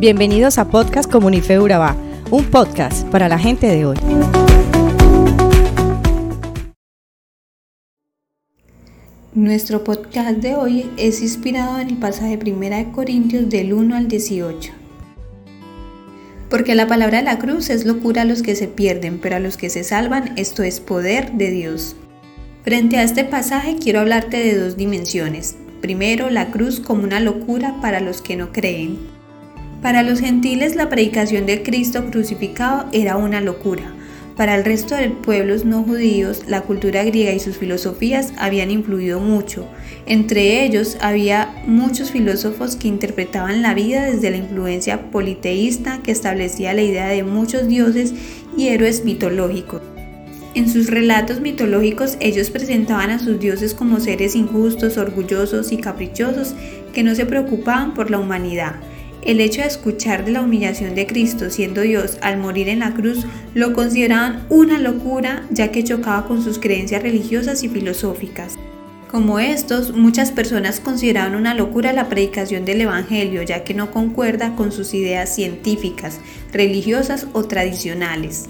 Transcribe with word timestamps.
Bienvenidos 0.00 0.56
a 0.56 0.70
Podcast 0.70 1.12
Comunife 1.12 1.60
Urabá, 1.60 1.94
un 2.30 2.44
podcast 2.44 3.06
para 3.08 3.28
la 3.28 3.38
gente 3.38 3.66
de 3.66 3.84
hoy. 3.84 3.98
Nuestro 9.34 9.84
podcast 9.84 10.38
de 10.38 10.54
hoy 10.54 10.90
es 10.96 11.20
inspirado 11.20 11.78
en 11.80 11.90
el 11.90 11.96
pasaje 11.98 12.38
de 12.38 12.50
1 12.50 12.92
Corintios 12.92 13.50
del 13.50 13.74
1 13.74 13.94
al 13.94 14.08
18. 14.08 14.72
Porque 16.48 16.74
la 16.74 16.86
palabra 16.86 17.18
de 17.18 17.24
la 17.24 17.38
cruz 17.38 17.68
es 17.68 17.84
locura 17.84 18.22
a 18.22 18.24
los 18.24 18.40
que 18.40 18.56
se 18.56 18.68
pierden, 18.68 19.18
pero 19.18 19.36
a 19.36 19.40
los 19.40 19.58
que 19.58 19.68
se 19.68 19.84
salvan 19.84 20.32
esto 20.38 20.62
es 20.62 20.80
poder 20.80 21.32
de 21.32 21.50
Dios. 21.50 21.94
Frente 22.64 22.96
a 22.96 23.02
este 23.02 23.24
pasaje 23.24 23.76
quiero 23.78 24.00
hablarte 24.00 24.38
de 24.38 24.58
dos 24.58 24.78
dimensiones. 24.78 25.58
Primero, 25.82 26.30
la 26.30 26.50
cruz 26.50 26.80
como 26.80 27.04
una 27.04 27.20
locura 27.20 27.82
para 27.82 28.00
los 28.00 28.22
que 28.22 28.36
no 28.36 28.50
creen. 28.50 29.19
Para 29.82 30.02
los 30.02 30.20
gentiles 30.20 30.76
la 30.76 30.90
predicación 30.90 31.46
de 31.46 31.62
Cristo 31.62 32.04
crucificado 32.10 32.86
era 32.92 33.16
una 33.16 33.40
locura. 33.40 33.94
Para 34.36 34.54
el 34.54 34.64
resto 34.64 34.94
de 34.94 35.08
pueblos 35.08 35.64
no 35.64 35.82
judíos, 35.82 36.42
la 36.46 36.60
cultura 36.62 37.02
griega 37.02 37.32
y 37.32 37.40
sus 37.40 37.56
filosofías 37.56 38.34
habían 38.36 38.70
influido 38.70 39.20
mucho. 39.20 39.66
Entre 40.04 40.64
ellos 40.64 40.98
había 41.00 41.62
muchos 41.66 42.10
filósofos 42.10 42.76
que 42.76 42.88
interpretaban 42.88 43.62
la 43.62 43.72
vida 43.72 44.04
desde 44.04 44.30
la 44.30 44.36
influencia 44.36 45.10
politeísta 45.10 46.00
que 46.02 46.12
establecía 46.12 46.74
la 46.74 46.82
idea 46.82 47.08
de 47.08 47.22
muchos 47.22 47.66
dioses 47.66 48.12
y 48.58 48.68
héroes 48.68 49.04
mitológicos. 49.04 49.80
En 50.54 50.68
sus 50.68 50.88
relatos 50.88 51.40
mitológicos 51.40 52.18
ellos 52.20 52.50
presentaban 52.50 53.10
a 53.10 53.18
sus 53.18 53.40
dioses 53.40 53.72
como 53.72 53.98
seres 53.98 54.34
injustos, 54.34 54.98
orgullosos 54.98 55.72
y 55.72 55.78
caprichosos 55.78 56.54
que 56.92 57.02
no 57.02 57.14
se 57.14 57.24
preocupaban 57.24 57.94
por 57.94 58.10
la 58.10 58.18
humanidad. 58.18 58.74
El 59.22 59.40
hecho 59.40 59.60
de 59.60 59.68
escuchar 59.68 60.24
de 60.24 60.32
la 60.32 60.40
humillación 60.40 60.94
de 60.94 61.06
Cristo 61.06 61.50
siendo 61.50 61.82
Dios 61.82 62.16
al 62.22 62.38
morir 62.38 62.70
en 62.70 62.78
la 62.78 62.94
cruz 62.94 63.26
lo 63.54 63.74
consideraban 63.74 64.46
una 64.48 64.78
locura 64.78 65.46
ya 65.50 65.70
que 65.70 65.84
chocaba 65.84 66.26
con 66.26 66.42
sus 66.42 66.58
creencias 66.58 67.02
religiosas 67.02 67.62
y 67.62 67.68
filosóficas. 67.68 68.56
Como 69.10 69.38
estos, 69.38 69.92
muchas 69.92 70.30
personas 70.30 70.80
consideraban 70.80 71.34
una 71.34 71.52
locura 71.52 71.92
la 71.92 72.08
predicación 72.08 72.64
del 72.64 72.80
Evangelio 72.80 73.42
ya 73.42 73.62
que 73.64 73.74
no 73.74 73.90
concuerda 73.90 74.56
con 74.56 74.72
sus 74.72 74.94
ideas 74.94 75.34
científicas, 75.34 76.20
religiosas 76.52 77.26
o 77.32 77.44
tradicionales. 77.44 78.48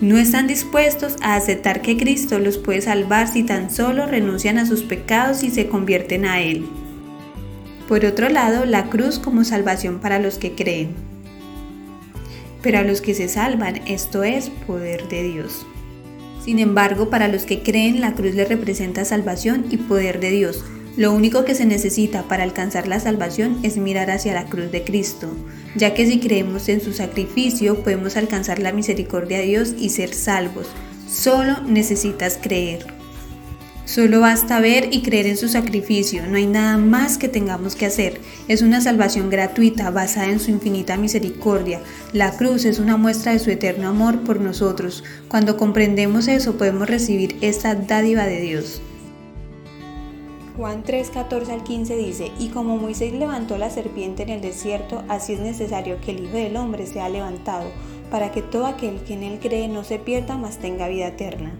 No 0.00 0.16
están 0.16 0.46
dispuestos 0.46 1.16
a 1.20 1.36
aceptar 1.36 1.82
que 1.82 1.96
Cristo 1.96 2.38
los 2.38 2.56
puede 2.56 2.80
salvar 2.80 3.28
si 3.28 3.42
tan 3.44 3.70
solo 3.70 4.06
renuncian 4.06 4.58
a 4.58 4.66
sus 4.66 4.82
pecados 4.82 5.42
y 5.42 5.50
se 5.50 5.68
convierten 5.68 6.24
a 6.24 6.40
Él. 6.40 6.64
Por 7.88 8.04
otro 8.04 8.28
lado, 8.28 8.66
la 8.66 8.90
cruz 8.90 9.18
como 9.18 9.44
salvación 9.44 9.98
para 9.98 10.18
los 10.18 10.36
que 10.36 10.54
creen. 10.54 10.90
Pero 12.62 12.78
a 12.78 12.82
los 12.82 13.00
que 13.00 13.14
se 13.14 13.28
salvan, 13.28 13.80
esto 13.86 14.24
es 14.24 14.50
poder 14.50 15.08
de 15.08 15.22
Dios. 15.22 15.66
Sin 16.44 16.58
embargo, 16.58 17.08
para 17.08 17.28
los 17.28 17.44
que 17.44 17.62
creen, 17.62 18.02
la 18.02 18.14
cruz 18.14 18.34
les 18.34 18.48
representa 18.48 19.06
salvación 19.06 19.64
y 19.70 19.78
poder 19.78 20.20
de 20.20 20.30
Dios. 20.30 20.64
Lo 20.98 21.14
único 21.14 21.46
que 21.46 21.54
se 21.54 21.64
necesita 21.64 22.24
para 22.24 22.42
alcanzar 22.42 22.88
la 22.88 23.00
salvación 23.00 23.58
es 23.62 23.78
mirar 23.78 24.10
hacia 24.10 24.34
la 24.34 24.44
cruz 24.44 24.70
de 24.70 24.84
Cristo, 24.84 25.30
ya 25.74 25.94
que 25.94 26.06
si 26.06 26.20
creemos 26.20 26.68
en 26.68 26.82
su 26.82 26.92
sacrificio 26.92 27.82
podemos 27.82 28.16
alcanzar 28.16 28.58
la 28.58 28.72
misericordia 28.72 29.38
de 29.38 29.46
Dios 29.46 29.74
y 29.78 29.90
ser 29.90 30.12
salvos. 30.12 30.66
Solo 31.08 31.62
necesitas 31.62 32.38
creer. 32.42 32.97
Solo 33.88 34.20
basta 34.20 34.60
ver 34.60 34.90
y 34.92 35.00
creer 35.00 35.26
en 35.26 35.38
su 35.38 35.48
sacrificio, 35.48 36.26
no 36.26 36.36
hay 36.36 36.46
nada 36.46 36.76
más 36.76 37.16
que 37.16 37.26
tengamos 37.26 37.74
que 37.74 37.86
hacer. 37.86 38.20
Es 38.46 38.60
una 38.60 38.82
salvación 38.82 39.30
gratuita 39.30 39.90
basada 39.90 40.26
en 40.26 40.40
su 40.40 40.50
infinita 40.50 40.98
misericordia. 40.98 41.80
La 42.12 42.36
cruz 42.36 42.66
es 42.66 42.80
una 42.80 42.98
muestra 42.98 43.32
de 43.32 43.38
su 43.38 43.50
eterno 43.50 43.88
amor 43.88 44.24
por 44.24 44.40
nosotros. 44.42 45.04
Cuando 45.28 45.56
comprendemos 45.56 46.28
eso 46.28 46.58
podemos 46.58 46.86
recibir 46.86 47.38
esta 47.40 47.74
dádiva 47.76 48.26
de 48.26 48.42
Dios. 48.42 48.82
Juan 50.58 50.82
3, 50.82 51.08
14 51.08 51.50
al 51.50 51.64
15 51.64 51.96
dice, 51.96 52.30
Y 52.38 52.48
como 52.48 52.76
Moisés 52.76 53.14
levantó 53.14 53.56
la 53.56 53.70
serpiente 53.70 54.22
en 54.22 54.28
el 54.28 54.42
desierto, 54.42 55.02
así 55.08 55.32
es 55.32 55.40
necesario 55.40 55.98
que 56.02 56.10
el 56.10 56.24
Hijo 56.24 56.36
del 56.36 56.58
Hombre 56.58 56.86
sea 56.86 57.08
levantado, 57.08 57.70
para 58.10 58.32
que 58.32 58.42
todo 58.42 58.66
aquel 58.66 59.00
que 59.00 59.14
en 59.14 59.22
él 59.22 59.38
cree 59.40 59.66
no 59.66 59.82
se 59.82 59.98
pierda, 59.98 60.36
mas 60.36 60.58
tenga 60.58 60.88
vida 60.88 61.08
eterna. 61.08 61.54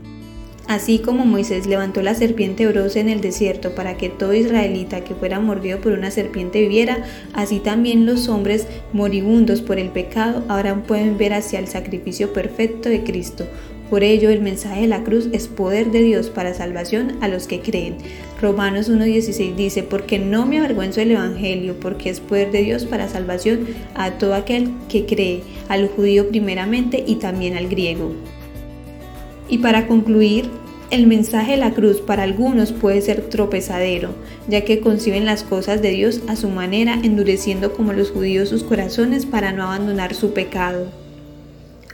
Así 0.69 0.99
como 0.99 1.25
Moisés 1.25 1.67
levantó 1.67 2.03
la 2.03 2.15
serpiente 2.15 2.67
broce 2.67 3.01
en 3.01 3.09
el 3.09 3.23
desierto 3.23 3.75
para 3.75 3.97
que 3.97 4.11
todo 4.11 4.35
israelita 4.35 5.03
que 5.03 5.15
fuera 5.15 5.41
mordido 5.41 5.81
por 5.81 5.93
una 5.93 6.11
serpiente 6.11 6.61
viviera, 6.61 7.05
así 7.33 7.59
también 7.59 8.05
los 8.05 8.29
hombres 8.29 8.67
moribundos 8.93 9.63
por 9.63 9.79
el 9.79 9.89
pecado 9.89 10.45
ahora 10.47 10.83
pueden 10.83 11.17
ver 11.17 11.33
hacia 11.33 11.59
el 11.59 11.69
sacrificio 11.69 12.35
perfecto 12.35 12.91
de 12.91 13.03
Cristo. 13.03 13.47
Por 13.89 14.05
ello 14.05 14.29
el 14.29 14.43
mensaje 14.43 14.83
de 14.83 14.89
la 14.89 15.05
cruz 15.05 15.31
es 15.33 15.49
poder 15.49 15.91
de 15.91 16.03
Dios 16.03 16.29
para 16.29 16.53
salvación 16.53 17.17
a 17.23 17.29
los 17.29 17.47
que 17.47 17.61
creen. 17.61 17.97
Romanos 18.39 18.91
1.16 18.91 19.55
dice, 19.55 19.83
porque 19.83 20.19
no 20.19 20.45
me 20.45 20.59
avergüenzo 20.59 21.01
del 21.01 21.13
Evangelio, 21.13 21.81
porque 21.81 22.11
es 22.11 22.21
poder 22.21 22.51
de 22.51 22.63
Dios 22.63 22.85
para 22.85 23.09
salvación 23.09 23.67
a 23.95 24.19
todo 24.19 24.35
aquel 24.35 24.69
que 24.91 25.07
cree, 25.07 25.43
al 25.71 25.89
judío 25.89 26.29
primeramente 26.29 27.03
y 27.07 27.15
también 27.15 27.57
al 27.57 27.69
griego. 27.69 28.13
Y 29.49 29.59
para 29.59 29.87
concluir, 29.87 30.51
el 30.91 31.07
mensaje 31.07 31.53
de 31.53 31.59
la 31.59 31.73
cruz 31.73 32.01
para 32.01 32.23
algunos 32.23 32.73
puede 32.73 33.03
ser 33.03 33.29
tropezadero, 33.29 34.15
ya 34.49 34.63
que 34.63 34.81
conciben 34.81 35.27
las 35.27 35.43
cosas 35.43 35.83
de 35.83 35.91
Dios 35.91 36.23
a 36.29 36.37
su 36.37 36.49
manera, 36.49 36.99
endureciendo 37.03 37.75
como 37.75 37.93
los 37.93 38.11
judíos 38.11 38.49
sus 38.49 38.65
corazones 38.65 39.27
para 39.27 39.53
no 39.53 39.65
abandonar 39.65 40.15
su 40.15 40.33
pecado. 40.33 40.87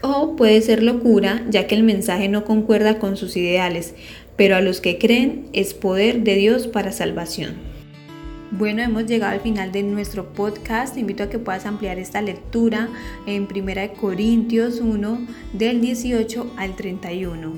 O 0.01 0.35
puede 0.35 0.61
ser 0.61 0.81
locura, 0.81 1.43
ya 1.49 1.67
que 1.67 1.75
el 1.75 1.83
mensaje 1.83 2.29
no 2.29 2.45
concuerda 2.45 2.99
con 2.99 3.17
sus 3.17 3.35
ideales, 3.35 3.95
pero 4.37 4.55
a 4.55 4.61
los 4.61 4.79
que 4.79 4.97
creen 4.97 5.47
es 5.51 5.73
poder 5.73 6.23
de 6.23 6.35
Dios 6.35 6.67
para 6.67 6.91
salvación. 6.91 7.74
Bueno, 8.57 8.81
hemos 8.81 9.05
llegado 9.05 9.33
al 9.33 9.41
final 9.41 9.73
de 9.73 9.83
nuestro 9.83 10.31
podcast. 10.31 10.93
Te 10.93 11.01
invito 11.01 11.23
a 11.23 11.29
que 11.29 11.39
puedas 11.39 11.65
ampliar 11.65 11.99
esta 11.99 12.21
lectura 12.21 12.87
en 13.25 13.49
1 13.53 13.93
Corintios 13.99 14.79
1 14.79 15.27
del 15.51 15.81
18 15.81 16.53
al 16.55 16.77
31. 16.77 17.51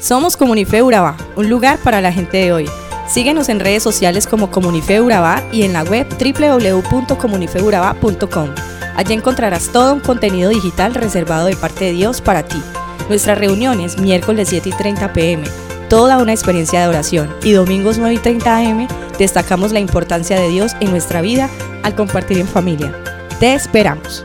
Somos 0.00 0.38
Comunife 0.38 0.82
Urabá, 0.82 1.18
un 1.36 1.50
lugar 1.50 1.78
para 1.84 2.00
la 2.00 2.10
gente 2.10 2.38
de 2.38 2.54
hoy. 2.54 2.64
Síguenos 3.06 3.50
en 3.50 3.60
redes 3.60 3.82
sociales 3.82 4.26
como 4.26 4.50
Comunife 4.50 5.02
Urabá 5.02 5.42
y 5.52 5.64
en 5.64 5.74
la 5.74 5.82
web 5.82 6.06
www.comunifeurabá.com. 6.08 8.48
Allí 8.96 9.12
encontrarás 9.12 9.70
todo 9.72 9.92
un 9.92 10.00
contenido 10.00 10.48
digital 10.48 10.94
reservado 10.94 11.48
de 11.48 11.56
parte 11.56 11.84
de 11.84 11.92
Dios 11.92 12.22
para 12.22 12.44
ti. 12.44 12.62
Nuestras 13.10 13.36
reuniones 13.36 13.98
miércoles 13.98 14.48
7 14.48 14.70
y 14.70 14.72
30 14.72 15.12
pm, 15.12 15.44
toda 15.88 16.18
una 16.18 16.32
experiencia 16.32 16.80
de 16.80 16.88
oración 16.88 17.34
y 17.42 17.52
domingos 17.52 17.98
9 17.98 18.14
y 18.14 18.18
30 18.18 18.56
am 18.56 18.88
destacamos 19.18 19.72
la 19.72 19.80
importancia 19.80 20.38
de 20.38 20.48
Dios 20.48 20.72
en 20.80 20.90
nuestra 20.90 21.20
vida 21.20 21.48
al 21.82 21.94
compartir 21.94 22.38
en 22.38 22.48
familia. 22.48 22.92
Te 23.38 23.54
esperamos. 23.54 24.24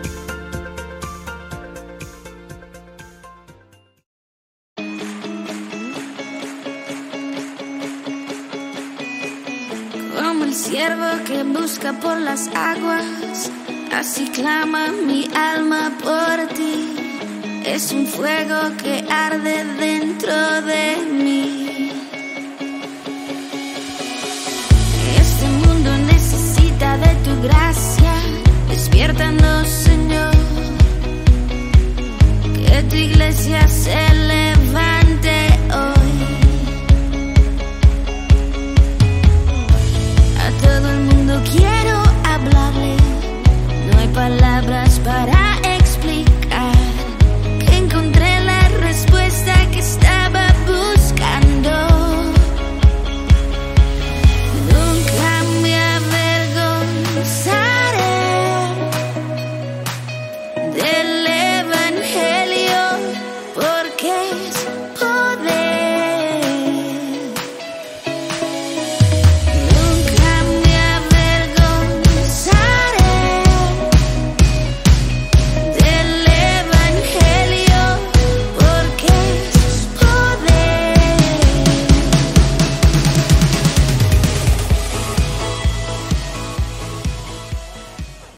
Como 10.15 10.43
el 10.45 10.55
ciervo 10.55 11.23
que 11.25 11.43
busca 11.43 11.93
por 11.93 12.17
las 12.17 12.47
aguas, 12.55 13.51
así 13.93 14.29
clama 14.29 14.87
mi 15.05 15.29
alma 15.35 15.91
por 16.01 16.47
ti. 16.55 16.95
Es 17.65 17.91
un 17.91 18.07
fuego 18.07 18.75
que 18.81 19.05
arde 19.09 19.63
dentro 19.79 20.61
de 20.63 20.97
mí. 21.11 21.20
Necesita 27.39 28.00